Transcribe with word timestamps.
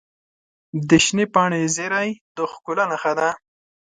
د 0.89 0.91
شنې 1.05 1.25
پاڼې 1.33 1.61
زیرۍ 1.75 2.09
د 2.35 2.37
ښکلا 2.51 2.85
نښه 2.91 3.13
ده. 3.19 3.29